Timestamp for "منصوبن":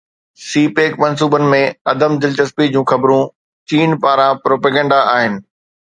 1.03-1.43